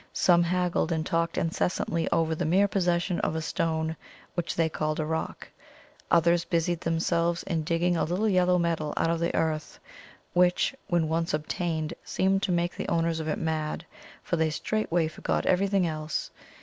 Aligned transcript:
Some 0.13 0.41
haggled 0.41 0.91
and 0.91 1.05
talked 1.05 1.37
incessantly 1.37 2.09
over 2.11 2.33
the 2.33 2.43
mere 2.43 2.67
possession 2.67 3.19
of 3.19 3.35
a 3.35 3.41
stone 3.43 3.95
which 4.33 4.55
they 4.55 4.67
called 4.67 4.99
a 4.99 5.05
rock; 5.05 5.47
others 6.09 6.43
busied 6.43 6.81
themselves 6.81 7.43
in 7.43 7.61
digging 7.63 7.95
a 7.95 8.03
little 8.03 8.27
yellow 8.27 8.57
metal 8.57 8.95
out 8.97 9.11
of 9.11 9.19
the 9.19 9.35
earth, 9.35 9.79
which, 10.33 10.73
when 10.87 11.07
once 11.07 11.35
obtained, 11.35 11.93
seemed 12.03 12.41
to 12.41 12.51
make 12.51 12.75
the 12.75 12.89
owners 12.89 13.19
of 13.19 13.27
it 13.27 13.37
mad, 13.37 13.85
for 14.23 14.37
they 14.37 14.49
straightway 14.49 15.07
forgot 15.07 15.45
everything 15.45 15.85
else. 15.85 16.31